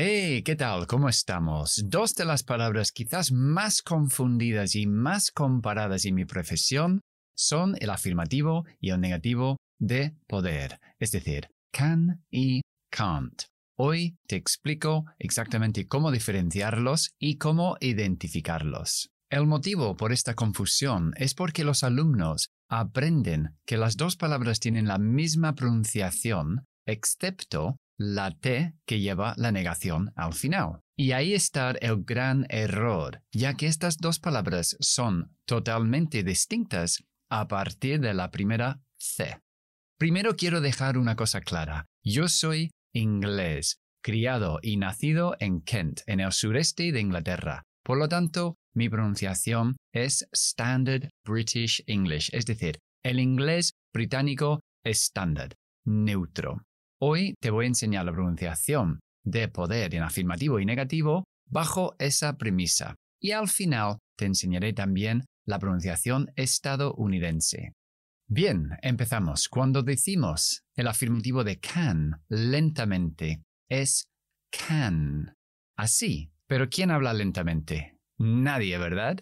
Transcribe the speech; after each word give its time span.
Hey, 0.00 0.44
¿qué 0.44 0.54
tal? 0.54 0.86
¿Cómo 0.86 1.08
estamos? 1.08 1.82
Dos 1.86 2.14
de 2.14 2.24
las 2.24 2.44
palabras 2.44 2.92
quizás 2.92 3.32
más 3.32 3.82
confundidas 3.82 4.76
y 4.76 4.86
más 4.86 5.32
comparadas 5.32 6.04
en 6.04 6.14
mi 6.14 6.24
profesión 6.24 7.00
son 7.36 7.74
el 7.80 7.90
afirmativo 7.90 8.64
y 8.78 8.90
el 8.90 9.00
negativo 9.00 9.56
de 9.80 10.14
poder, 10.28 10.78
es 11.00 11.10
decir, 11.10 11.48
can 11.72 12.24
y 12.30 12.60
can't. 12.92 13.42
Hoy 13.76 14.16
te 14.28 14.36
explico 14.36 15.04
exactamente 15.18 15.88
cómo 15.88 16.12
diferenciarlos 16.12 17.10
y 17.18 17.38
cómo 17.38 17.76
identificarlos. 17.80 19.10
El 19.30 19.48
motivo 19.48 19.96
por 19.96 20.12
esta 20.12 20.34
confusión 20.34 21.12
es 21.16 21.34
porque 21.34 21.64
los 21.64 21.82
alumnos 21.82 22.50
aprenden 22.70 23.56
que 23.66 23.76
las 23.76 23.96
dos 23.96 24.14
palabras 24.14 24.60
tienen 24.60 24.86
la 24.86 24.98
misma 24.98 25.56
pronunciación, 25.56 26.66
excepto 26.86 27.78
la 27.98 28.30
T 28.30 28.74
que 28.86 29.00
lleva 29.00 29.34
la 29.36 29.52
negación 29.52 30.12
al 30.16 30.32
final. 30.32 30.80
Y 30.96 31.12
ahí 31.12 31.34
está 31.34 31.70
el 31.72 32.04
gran 32.04 32.46
error, 32.48 33.22
ya 33.32 33.54
que 33.54 33.66
estas 33.66 33.98
dos 33.98 34.18
palabras 34.18 34.76
son 34.80 35.36
totalmente 35.44 36.22
distintas 36.22 37.04
a 37.30 37.46
partir 37.48 38.00
de 38.00 38.14
la 38.14 38.30
primera 38.30 38.80
C. 38.98 39.40
Primero 39.98 40.36
quiero 40.36 40.60
dejar 40.60 40.96
una 40.96 41.16
cosa 41.16 41.40
clara. 41.40 41.86
Yo 42.04 42.28
soy 42.28 42.70
inglés, 42.94 43.80
criado 44.02 44.58
y 44.62 44.76
nacido 44.76 45.36
en 45.40 45.60
Kent, 45.60 46.00
en 46.06 46.20
el 46.20 46.32
sureste 46.32 46.92
de 46.92 47.00
Inglaterra. 47.00 47.62
Por 47.84 47.98
lo 47.98 48.08
tanto, 48.08 48.56
mi 48.74 48.88
pronunciación 48.88 49.76
es 49.92 50.28
Standard 50.32 51.08
British 51.24 51.82
English, 51.86 52.30
es 52.32 52.46
decir, 52.46 52.78
el 53.04 53.18
inglés 53.18 53.72
británico 53.92 54.60
estándar, 54.84 55.54
neutro. 55.84 56.62
Hoy 57.00 57.34
te 57.40 57.50
voy 57.50 57.66
a 57.66 57.68
enseñar 57.68 58.04
la 58.04 58.12
pronunciación 58.12 58.98
de 59.24 59.46
poder 59.46 59.94
en 59.94 60.02
afirmativo 60.02 60.58
y 60.58 60.66
negativo 60.66 61.24
bajo 61.48 61.94
esa 62.00 62.36
premisa. 62.36 62.96
Y 63.20 63.30
al 63.30 63.48
final 63.48 63.98
te 64.16 64.24
enseñaré 64.24 64.72
también 64.72 65.24
la 65.46 65.60
pronunciación 65.60 66.32
estadounidense. 66.34 67.72
Bien, 68.28 68.70
empezamos. 68.82 69.48
Cuando 69.48 69.82
decimos 69.82 70.62
el 70.74 70.88
afirmativo 70.88 71.44
de 71.44 71.60
can 71.60 72.20
lentamente, 72.28 73.42
es 73.68 74.08
can. 74.50 75.34
Así. 75.76 76.32
Pero 76.48 76.68
¿quién 76.68 76.90
habla 76.90 77.12
lentamente? 77.12 77.96
Nadie, 78.18 78.76
¿verdad? 78.78 79.20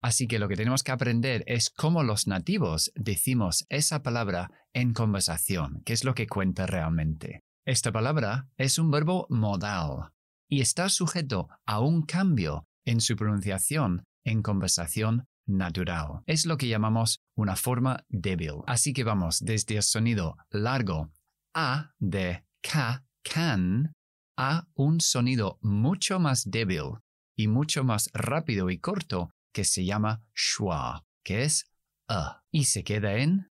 Así 0.00 0.28
que 0.28 0.38
lo 0.38 0.48
que 0.48 0.56
tenemos 0.56 0.82
que 0.82 0.92
aprender 0.92 1.42
es 1.46 1.70
cómo 1.70 2.02
los 2.02 2.26
nativos 2.26 2.92
decimos 2.94 3.66
esa 3.68 4.02
palabra 4.02 4.50
en 4.72 4.92
conversación, 4.92 5.82
que 5.84 5.92
es 5.92 6.04
lo 6.04 6.14
que 6.14 6.26
cuenta 6.26 6.66
realmente. 6.66 7.42
Esta 7.66 7.92
palabra 7.92 8.48
es 8.56 8.78
un 8.78 8.90
verbo 8.90 9.26
modal 9.28 10.10
y 10.48 10.60
está 10.60 10.88
sujeto 10.88 11.48
a 11.66 11.80
un 11.80 12.02
cambio 12.02 12.66
en 12.84 13.00
su 13.00 13.16
pronunciación 13.16 14.04
en 14.24 14.42
conversación 14.42 15.26
natural. 15.46 16.22
Es 16.26 16.46
lo 16.46 16.56
que 16.56 16.68
llamamos 16.68 17.20
una 17.34 17.56
forma 17.56 18.04
débil. 18.08 18.62
Así 18.66 18.92
que 18.92 19.04
vamos 19.04 19.40
desde 19.40 19.76
el 19.76 19.82
sonido 19.82 20.36
largo 20.50 21.10
a 21.54 21.92
de 21.98 22.44
ka, 22.62 23.04
can, 23.22 23.94
a 24.36 24.66
un 24.74 25.00
sonido 25.00 25.58
mucho 25.60 26.20
más 26.20 26.48
débil 26.50 27.00
y 27.36 27.48
mucho 27.48 27.84
más 27.84 28.10
rápido 28.12 28.70
y 28.70 28.78
corto 28.78 29.30
que 29.52 29.64
se 29.64 29.84
llama 29.84 30.24
schwa, 30.34 31.04
que 31.24 31.44
es 31.44 31.70
a, 32.08 32.42
y 32.50 32.64
se 32.64 32.84
queda 32.84 33.16
en 33.16 33.50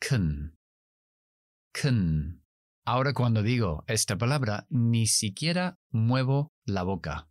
kun. 0.00 0.56
Kun. 1.80 2.42
Ahora 2.86 3.12
cuando 3.12 3.42
digo 3.42 3.84
esta 3.86 4.16
palabra, 4.16 4.66
ni 4.70 5.06
siquiera 5.06 5.78
muevo 5.90 6.52
la 6.64 6.82
boca. 6.82 7.28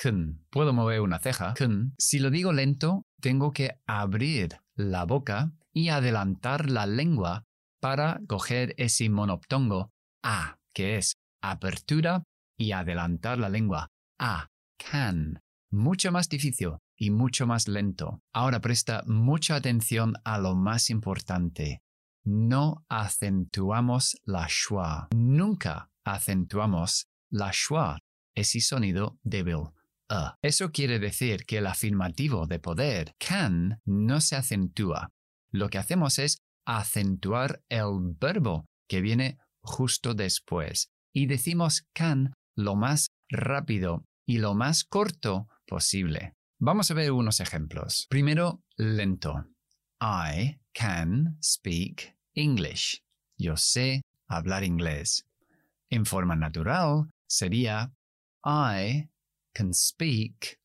Kun. 0.00 0.46
Puedo 0.50 0.72
mover 0.72 1.00
una 1.00 1.18
ceja. 1.18 1.54
Kun. 1.56 1.94
Si 1.98 2.18
lo 2.18 2.30
digo 2.30 2.52
lento, 2.52 3.02
tengo 3.20 3.52
que 3.52 3.80
abrir 3.86 4.60
la 4.74 5.04
boca 5.04 5.52
y 5.72 5.90
adelantar 5.90 6.70
la 6.70 6.86
lengua 6.86 7.44
para 7.80 8.20
coger 8.26 8.74
ese 8.78 9.08
monoptongo 9.08 9.92
a, 10.22 10.58
que 10.72 10.96
es 10.96 11.16
apertura 11.42 12.24
y 12.56 12.72
adelantar 12.72 13.38
la 13.38 13.48
lengua. 13.48 13.88
A, 14.18 14.48
can. 14.78 15.40
Mucho 15.70 16.10
más 16.10 16.28
difícil 16.28 16.78
y 16.98 17.10
mucho 17.10 17.46
más 17.46 17.68
lento. 17.68 18.20
Ahora 18.34 18.60
presta 18.60 19.02
mucha 19.06 19.54
atención 19.54 20.14
a 20.24 20.38
lo 20.38 20.54
más 20.54 20.90
importante. 20.90 21.82
No 22.24 22.84
acentuamos 22.88 24.18
la 24.24 24.48
schwa. 24.48 25.08
Nunca 25.14 25.90
acentuamos 26.04 27.06
la 27.30 27.52
schwa, 27.52 27.98
ese 28.34 28.60
sonido 28.60 29.18
débil. 29.22 29.72
Uh. 30.10 30.32
Eso 30.42 30.72
quiere 30.72 30.98
decir 30.98 31.44
que 31.44 31.58
el 31.58 31.66
afirmativo 31.66 32.46
de 32.46 32.58
poder, 32.58 33.14
can, 33.18 33.80
no 33.84 34.20
se 34.20 34.36
acentúa. 34.36 35.10
Lo 35.50 35.68
que 35.68 35.78
hacemos 35.78 36.18
es 36.18 36.38
acentuar 36.66 37.62
el 37.68 38.14
verbo 38.20 38.66
que 38.88 39.00
viene 39.00 39.38
justo 39.62 40.14
después 40.14 40.90
y 41.14 41.26
decimos 41.26 41.86
can 41.94 42.32
lo 42.56 42.74
más 42.74 43.08
rápido 43.30 44.04
y 44.26 44.38
lo 44.38 44.54
más 44.54 44.84
corto 44.84 45.48
posible. 45.66 46.34
Vamos 46.60 46.90
a 46.90 46.94
ver 46.94 47.12
unos 47.12 47.38
ejemplos. 47.38 48.08
Primero, 48.10 48.64
lento. 48.76 49.46
I 50.00 50.58
can 50.74 51.38
speak 51.40 52.16
English. 52.34 53.00
Yo 53.36 53.56
sé 53.56 54.02
hablar 54.26 54.64
inglés. 54.64 55.24
En 55.88 56.04
forma 56.04 56.34
natural 56.34 57.12
sería 57.28 57.92
I 58.44 59.08
can 59.54 59.72
speak 59.72 60.58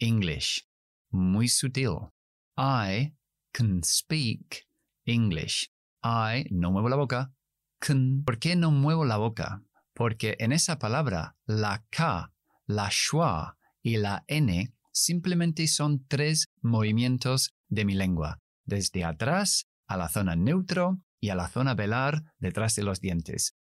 English. 0.00 0.66
Muy 1.12 1.46
sutil. 1.46 2.10
I 2.56 3.14
can 3.52 3.84
speak 3.84 4.66
English. 5.04 5.70
I 6.02 6.48
no 6.50 6.72
muevo 6.72 6.88
la 6.88 6.96
boca. 6.96 7.32
Can. 7.78 8.24
¿Por 8.24 8.40
qué 8.40 8.56
no 8.56 8.72
muevo 8.72 9.04
la 9.04 9.16
boca? 9.16 9.62
Porque 9.94 10.34
en 10.40 10.50
esa 10.50 10.80
palabra 10.80 11.36
la 11.46 11.84
K, 11.90 12.32
la 12.66 12.90
schwa 12.90 13.56
y 13.80 13.98
la 13.98 14.24
N 14.26 14.72
simplemente 14.96 15.68
son 15.68 16.06
tres 16.08 16.48
movimientos 16.62 17.54
de 17.68 17.84
mi 17.84 17.94
lengua, 17.94 18.40
desde 18.64 19.04
atrás 19.04 19.66
a 19.86 19.96
la 19.96 20.08
zona 20.08 20.36
neutro 20.36 21.02
y 21.20 21.28
a 21.28 21.34
la 21.34 21.48
zona 21.48 21.74
velar 21.74 22.22
detrás 22.38 22.74
de 22.76 22.82
los 22.82 23.00
dientes. 23.00 23.54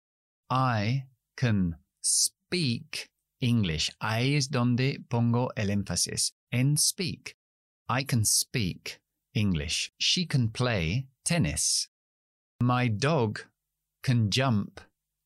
I 0.50 1.06
can 1.36 1.78
speak 2.04 3.10
English. 3.42 3.92
Ahí 4.00 4.36
es 4.36 4.50
donde 4.50 5.04
pongo 5.10 5.52
el 5.56 5.72
énfasis, 5.72 6.36
en 6.52 6.78
speak. 6.78 7.36
I 7.90 8.06
can 8.06 8.26
speak 8.26 9.02
English. 9.34 9.92
She 9.98 10.28
can 10.28 10.50
play 10.50 11.08
tennis. 11.26 11.90
My 12.62 12.88
dog 12.90 13.40
can 14.04 14.30
jump 14.30 14.80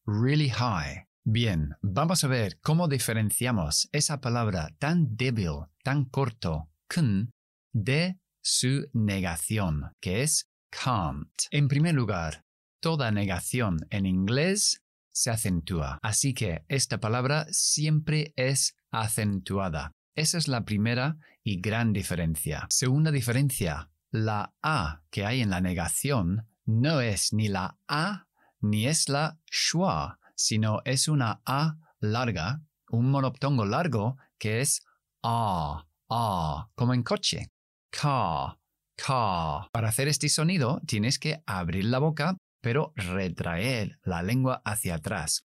really 0.05 0.47
high. 0.47 1.06
Bien, 1.29 1.75
vamos 1.81 2.23
a 2.23 2.29
ver 2.29 2.57
cómo 2.61 2.87
diferenciamos 2.87 3.89
esa 3.91 4.21
palabra 4.21 4.73
tan 4.79 5.17
débil, 5.17 5.65
tan 5.83 6.05
corto, 6.05 6.69
kun, 6.87 7.33
de 7.73 8.17
su 8.41 8.87
negación, 8.93 9.91
que 9.99 10.23
es 10.23 10.49
can't. 10.69 11.29
En 11.51 11.67
primer 11.67 11.95
lugar, 11.95 12.45
toda 12.79 13.11
negación 13.11 13.75
en 13.89 14.05
inglés 14.05 14.85
se 15.11 15.29
acentúa, 15.29 15.99
así 16.01 16.33
que 16.33 16.63
esta 16.69 17.01
palabra 17.01 17.45
siempre 17.51 18.31
es 18.37 18.77
acentuada. 18.89 19.91
Esa 20.15 20.37
es 20.37 20.47
la 20.47 20.63
primera 20.63 21.17
y 21.43 21.59
gran 21.59 21.91
diferencia. 21.91 22.67
Segunda 22.69 23.11
diferencia, 23.11 23.91
la 24.11 24.53
A 24.63 25.01
que 25.09 25.25
hay 25.25 25.41
en 25.41 25.49
la 25.49 25.59
negación 25.59 26.47
no 26.65 27.01
es 27.01 27.33
ni 27.33 27.49
la 27.49 27.77
A 27.85 28.27
ni 28.61 28.87
es 28.87 29.09
la 29.09 29.37
schwa, 29.51 30.19
sino 30.37 30.81
es 30.85 31.07
una 31.07 31.41
A 31.45 31.77
larga, 31.99 32.61
un 32.89 33.09
monoptongo 33.09 33.65
largo 33.65 34.17
que 34.37 34.61
es 34.61 34.85
A, 35.23 35.85
A, 36.09 36.69
como 36.75 36.93
en 36.93 37.03
coche. 37.03 37.51
Ka, 37.89 38.59
ka. 38.95 39.69
Para 39.71 39.89
hacer 39.89 40.07
este 40.07 40.29
sonido 40.29 40.79
tienes 40.85 41.19
que 41.19 41.41
abrir 41.45 41.85
la 41.85 41.99
boca, 41.99 42.37
pero 42.61 42.93
retraer 42.95 43.99
la 44.03 44.21
lengua 44.21 44.61
hacia 44.63 44.95
atrás. 44.95 45.45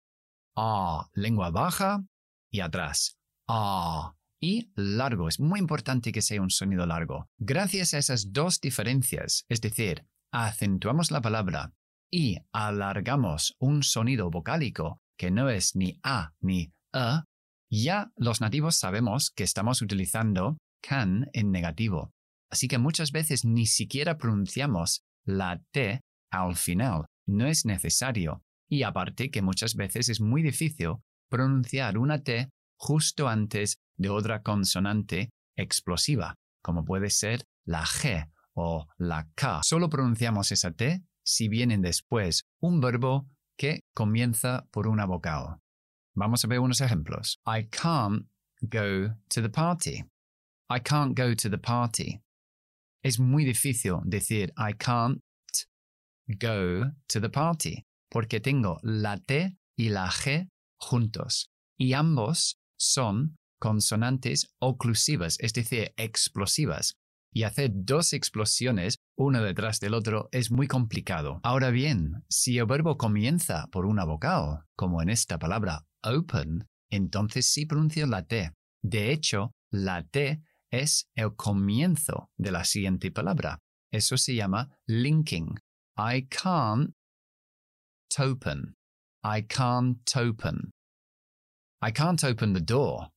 A, 0.55 1.09
lengua 1.13 1.51
baja 1.51 2.03
y 2.51 2.61
atrás. 2.61 3.17
A, 3.47 4.15
y 4.41 4.71
largo. 4.75 5.27
Es 5.29 5.39
muy 5.39 5.59
importante 5.59 6.11
que 6.11 6.21
sea 6.21 6.41
un 6.41 6.49
sonido 6.49 6.85
largo. 6.85 7.29
Gracias 7.37 7.93
a 7.93 7.99
esas 7.99 8.33
dos 8.33 8.59
diferencias, 8.59 9.45
es 9.49 9.61
decir, 9.61 10.07
acentuamos 10.31 11.11
la 11.11 11.21
palabra 11.21 11.73
y 12.11 12.37
alargamos 12.51 13.55
un 13.59 13.83
sonido 13.83 14.29
vocálico 14.29 15.01
que 15.17 15.31
no 15.31 15.49
es 15.49 15.75
ni 15.75 15.99
A 16.03 16.31
ni 16.41 16.71
E, 16.93 17.21
ya 17.69 18.11
los 18.15 18.41
nativos 18.41 18.77
sabemos 18.77 19.29
que 19.29 19.43
estamos 19.43 19.81
utilizando 19.81 20.57
can 20.81 21.29
en 21.33 21.51
negativo. 21.51 22.11
Así 22.49 22.67
que 22.67 22.77
muchas 22.77 23.11
veces 23.11 23.45
ni 23.45 23.67
siquiera 23.67 24.17
pronunciamos 24.17 25.03
la 25.25 25.61
T 25.71 26.01
al 26.31 26.55
final. 26.55 27.05
No 27.27 27.45
es 27.45 27.65
necesario. 27.65 28.41
Y 28.67 28.83
aparte 28.83 29.29
que 29.29 29.41
muchas 29.41 29.75
veces 29.75 30.09
es 30.09 30.19
muy 30.19 30.41
difícil 30.41 30.95
pronunciar 31.29 31.97
una 31.97 32.23
T 32.23 32.49
justo 32.79 33.27
antes 33.27 33.77
de 33.97 34.09
otra 34.09 34.41
consonante 34.41 35.29
explosiva, 35.55 36.35
como 36.63 36.85
puede 36.85 37.09
ser 37.09 37.43
la 37.65 37.83
G 37.83 38.31
o 38.53 38.87
la 38.97 39.27
K. 39.35 39.61
Solo 39.63 39.89
pronunciamos 39.89 40.51
esa 40.51 40.71
T 40.71 41.03
si 41.29 41.47
vienen 41.47 41.81
después 41.81 42.43
un 42.59 42.81
verbo 42.81 43.27
que 43.55 43.81
comienza 43.93 44.65
por 44.71 44.87
una 44.87 45.05
vocal. 45.05 45.59
Vamos 46.15 46.43
a 46.43 46.47
ver 46.47 46.59
unos 46.59 46.81
ejemplos. 46.81 47.39
I 47.45 47.67
can't 47.69 48.25
go 48.61 49.15
to 49.29 49.41
the 49.41 49.49
party. 49.49 50.03
I 50.71 50.79
can't 50.79 51.15
go 51.15 51.35
to 51.35 51.49
the 51.49 51.57
party. 51.57 52.19
Es 53.03 53.19
muy 53.19 53.45
difícil 53.45 53.99
decir 54.05 54.51
I 54.57 54.73
can't 54.73 55.21
go 56.27 56.91
to 57.07 57.21
the 57.21 57.29
party 57.29 57.85
porque 58.09 58.39
tengo 58.39 58.79
la 58.81 59.17
T 59.17 59.55
y 59.77 59.89
la 59.89 60.09
G 60.09 60.49
juntos 60.79 61.51
y 61.77 61.93
ambos 61.93 62.59
son 62.77 63.35
consonantes 63.59 64.47
oclusivas, 64.59 65.37
es 65.39 65.53
decir, 65.53 65.93
explosivas. 65.95 66.95
Y 67.31 67.43
hacer 67.43 67.71
dos 67.73 68.13
explosiones 68.13 68.97
uno 69.17 69.43
detrás 69.43 69.79
del 69.79 69.93
otro 69.93 70.29
es 70.31 70.51
muy 70.51 70.67
complicado. 70.67 71.39
Ahora 71.43 71.69
bien, 71.69 72.23
si 72.29 72.57
el 72.57 72.65
verbo 72.65 72.97
comienza 72.97 73.67
por 73.71 73.85
una 73.85 74.03
vocal, 74.03 74.65
como 74.75 75.01
en 75.01 75.09
esta 75.09 75.37
palabra 75.37 75.85
open, 76.03 76.67
entonces 76.89 77.45
sí 77.45 77.65
pronuncio 77.65 78.07
la 78.07 78.25
T. 78.25 78.51
De 78.81 79.11
hecho, 79.11 79.53
la 79.71 80.03
T 80.03 80.41
es 80.71 81.09
el 81.15 81.35
comienzo 81.35 82.31
de 82.37 82.51
la 82.51 82.63
siguiente 82.63 83.11
palabra. 83.11 83.59
Eso 83.91 84.17
se 84.17 84.35
llama 84.35 84.69
linking. 84.87 85.55
I 85.97 86.27
can't 86.27 86.95
open. 88.17 88.75
I 89.23 89.43
can't 89.43 90.15
open. 90.15 90.71
I 91.81 91.91
can't 91.91 92.23
open 92.23 92.53
the 92.53 92.61
door. 92.61 93.11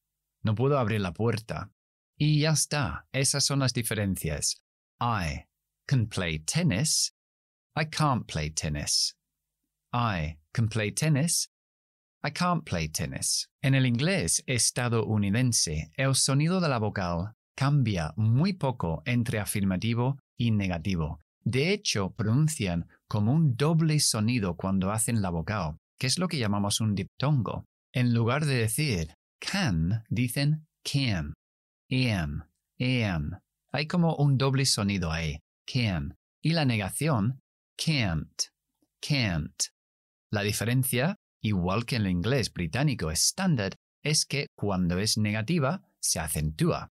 No 0.44 0.54
puedo 0.54 0.78
abrir 0.78 1.00
la 1.00 1.12
puerta. 1.12 1.70
Y 2.18 2.40
ya 2.40 2.50
está. 2.50 3.06
Esas 3.12 3.44
son 3.44 3.60
las 3.60 3.72
diferencias. 3.72 4.62
I 5.00 5.46
can 5.86 6.06
play 6.06 6.38
tennis. 6.38 7.12
I 7.76 7.86
can't 7.86 8.26
play 8.26 8.50
tennis. 8.50 9.16
I 9.92 10.38
can 10.52 10.68
play 10.68 10.92
tennis. 10.92 11.50
I 12.24 12.30
can't 12.30 12.64
play 12.64 12.88
tennis. 12.88 13.48
En 13.62 13.74
el 13.74 13.84
inglés 13.84 14.44
estadounidense, 14.46 15.90
el 15.96 16.14
sonido 16.14 16.60
de 16.60 16.68
la 16.68 16.78
vocal 16.78 17.34
cambia 17.56 18.12
muy 18.16 18.52
poco 18.52 19.02
entre 19.06 19.40
afirmativo 19.40 20.18
y 20.38 20.52
negativo. 20.52 21.18
De 21.44 21.72
hecho, 21.72 22.10
pronuncian 22.10 22.88
como 23.08 23.32
un 23.32 23.56
doble 23.56 23.98
sonido 23.98 24.56
cuando 24.56 24.92
hacen 24.92 25.20
la 25.20 25.30
vocal, 25.30 25.78
que 25.98 26.06
es 26.06 26.18
lo 26.18 26.28
que 26.28 26.38
llamamos 26.38 26.80
un 26.80 26.94
diptongo. 26.94 27.64
En 27.92 28.14
lugar 28.14 28.46
de 28.46 28.54
decir 28.54 29.14
can, 29.40 30.04
dicen 30.08 30.66
can. 30.84 31.34
Am, 31.92 32.44
am. 32.80 33.38
Hay 33.70 33.86
como 33.86 34.16
un 34.16 34.38
doble 34.38 34.64
sonido 34.64 35.12
ahí. 35.12 35.38
Can. 35.66 36.16
Y 36.42 36.52
la 36.52 36.64
negación, 36.64 37.40
can't, 37.76 38.44
can't. 39.00 39.64
La 40.30 40.42
diferencia 40.42 41.18
igual 41.42 41.84
que 41.84 41.96
en 41.96 42.02
el 42.02 42.10
inglés 42.10 42.52
británico 42.52 43.10
estándar, 43.10 43.76
es 44.02 44.24
que 44.24 44.46
cuando 44.56 44.98
es 44.98 45.18
negativa 45.18 45.82
se 46.00 46.20
acentúa. 46.20 46.88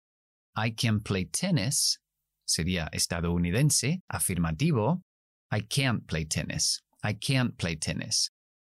I 0.55 0.73
can 0.75 1.01
play 1.01 1.25
tennis 1.25 2.01
sería 2.45 2.89
estadounidense, 2.91 4.01
afirmativo. 4.09 5.03
I 5.51 5.61
can't 5.61 6.05
play 6.07 6.25
tennis. 6.25 6.83
I 7.03 7.13
can't 7.13 7.55
play 7.57 7.77
tennis. 7.77 8.31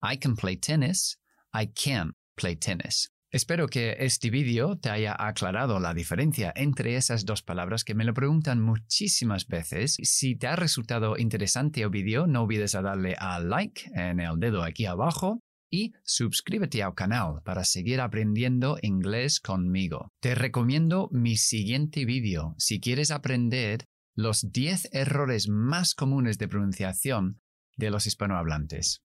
I 0.03 0.17
can 0.17 0.35
play 0.35 0.57
tennis. 0.57 1.17
I 1.53 1.67
can't 1.67 2.13
play 2.35 2.55
tennis. 2.55 3.09
Espero 3.33 3.67
que 3.67 3.95
este 3.99 4.29
vídeo 4.29 4.77
te 4.77 4.89
haya 4.89 5.15
aclarado 5.17 5.79
la 5.79 5.93
diferencia 5.93 6.51
entre 6.53 6.97
esas 6.97 7.23
dos 7.23 7.41
palabras 7.41 7.85
que 7.85 7.95
me 7.95 8.03
lo 8.03 8.13
preguntan 8.13 8.61
muchísimas 8.61 9.47
veces. 9.47 9.95
Si 10.03 10.35
te 10.35 10.47
ha 10.47 10.57
resultado 10.57 11.17
interesante 11.17 11.81
el 11.81 11.89
vídeo, 11.89 12.27
no 12.27 12.43
olvides 12.43 12.73
darle 12.73 13.15
a 13.17 13.39
like 13.39 13.89
en 13.93 14.19
el 14.19 14.37
dedo 14.37 14.63
aquí 14.63 14.85
abajo 14.85 15.39
y 15.71 15.93
suscríbete 16.03 16.83
al 16.83 16.93
canal 16.93 17.41
para 17.45 17.63
seguir 17.63 18.01
aprendiendo 18.01 18.77
inglés 18.81 19.39
conmigo. 19.39 20.09
Te 20.19 20.35
recomiendo 20.35 21.07
mi 21.13 21.37
siguiente 21.37 22.03
vídeo 22.03 22.53
si 22.57 22.81
quieres 22.81 23.11
aprender 23.11 23.85
los 24.13 24.51
10 24.51 24.89
errores 24.91 25.47
más 25.47 25.95
comunes 25.95 26.37
de 26.37 26.49
pronunciación 26.49 27.39
de 27.77 27.91
los 27.91 28.07
hispanohablantes. 28.07 29.01